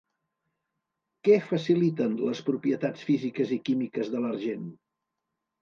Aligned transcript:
Què 1.27 1.35
faciliten 1.49 2.17
les 2.29 2.41
propietats 2.49 3.07
físiques 3.11 3.55
i 3.59 3.61
químiques 3.71 4.11
de 4.15 4.23
l'argent? 4.25 4.69